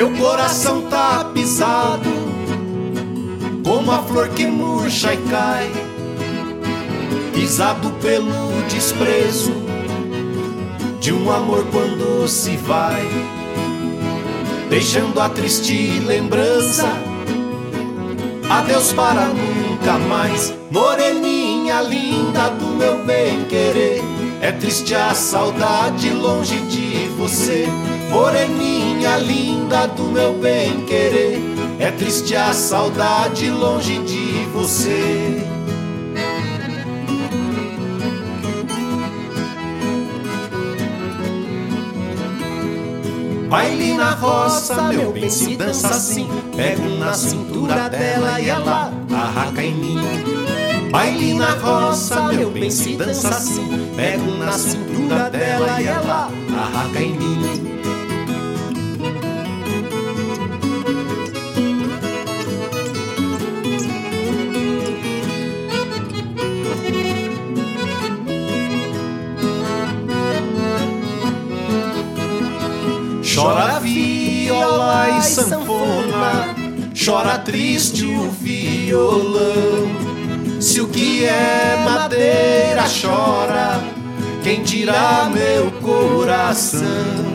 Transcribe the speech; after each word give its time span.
Meu 0.00 0.10
coração 0.12 0.80
tá 0.88 1.30
pisado, 1.34 2.08
como 3.62 3.92
a 3.92 3.98
flor 3.98 4.30
que 4.30 4.46
murcha 4.46 5.12
e 5.12 5.18
cai, 5.28 5.70
pisado 7.34 7.90
pelo 8.00 8.62
desprezo 8.70 9.52
de 11.00 11.12
um 11.12 11.30
amor 11.30 11.66
quando 11.70 12.26
se 12.26 12.56
vai, 12.56 13.06
deixando 14.70 15.20
a 15.20 15.28
triste 15.28 16.00
lembrança. 16.06 16.88
Adeus 18.48 18.94
para 18.94 19.26
nunca 19.26 19.98
mais, 20.08 20.54
moreninha 20.70 21.82
linda 21.82 22.48
do 22.48 22.68
meu 22.68 23.04
bem 23.04 23.44
querer. 23.44 24.02
É 24.40 24.50
triste 24.50 24.94
a 24.94 25.12
saudade 25.12 26.08
longe 26.08 26.58
de 26.60 27.06
você, 27.18 27.68
moreninha 28.08 28.79
linda 29.18 29.86
do 29.88 30.04
meu 30.04 30.34
bem 30.34 30.84
querer. 30.86 31.40
É 31.78 31.90
triste 31.90 32.36
a 32.36 32.52
saudade 32.52 33.50
longe 33.50 33.98
de 34.00 34.44
você. 34.52 35.46
Baile 43.48 43.94
na 43.94 44.12
roça, 44.12 44.80
meu 44.82 45.10
bem, 45.10 45.28
se 45.28 45.56
dança 45.56 45.88
assim. 45.88 46.28
Pego 46.56 46.88
na 46.98 47.12
cintura 47.14 47.88
dela 47.88 48.40
e 48.40 48.48
ela 48.48 48.92
arraca 49.12 49.60
em 49.60 49.74
mim. 49.74 49.98
Baile 50.92 51.34
na 51.34 51.50
roça, 51.54 52.32
meu 52.32 52.48
bem, 52.50 52.70
se 52.70 52.94
dança 52.94 53.28
assim. 53.28 53.90
Pego 53.96 54.30
na 54.36 54.52
cintura 54.52 55.28
dela 55.30 55.80
e 55.82 55.86
ela 55.86 56.30
arraca 56.56 57.02
em 57.02 57.18
mim. 57.18 57.29
Chora 73.32 73.78
viola 73.78 75.18
e 75.18 75.22
sanfona, 75.22 76.52
chora 76.92 77.38
triste 77.38 78.04
o 78.04 78.28
violão. 78.28 79.88
Se 80.60 80.80
o 80.80 80.88
que 80.88 81.24
é 81.24 81.80
madeira 81.84 82.82
chora, 82.88 83.80
quem 84.42 84.64
dirá 84.64 85.30
meu 85.32 85.70
coração? 85.80 87.29